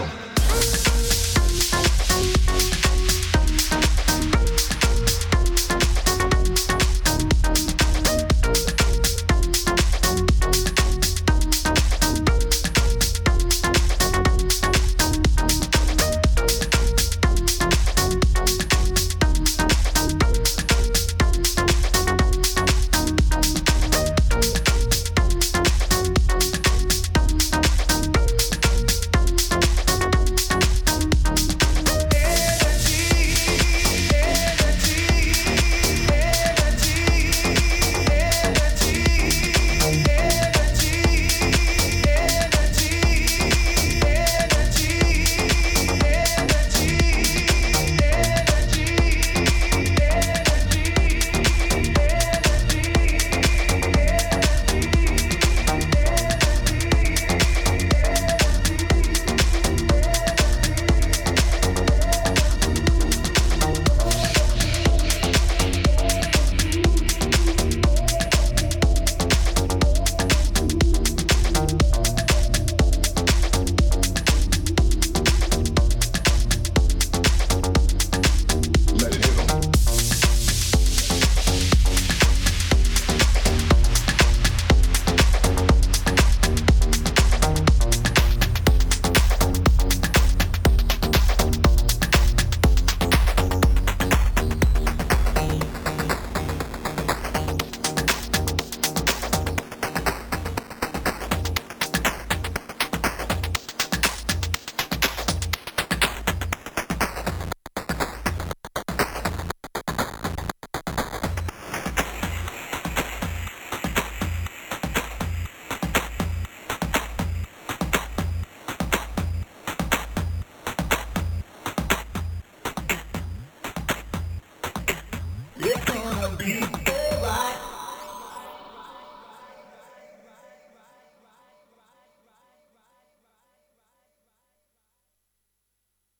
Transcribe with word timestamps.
them. 0.00 0.29